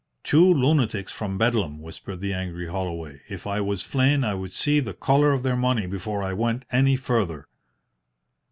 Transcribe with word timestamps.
"Two 0.23 0.51
lunatics 0.51 1.11
from 1.13 1.37
Bedlam," 1.37 1.79
whispered 1.79 2.21
the 2.21 2.33
angry 2.33 2.67
Holloway. 2.67 3.21
"If 3.29 3.45
I 3.45 3.61
was 3.61 3.83
Flynn 3.83 4.23
I 4.23 4.33
would 4.33 4.51
see 4.51 4.79
the 4.79 4.95
colour 4.95 5.31
of 5.31 5.43
their 5.43 5.55
money 5.55 5.85
before 5.85 6.23
I 6.23 6.33
went 6.33 6.65
any 6.71 6.95
further." 6.95 7.45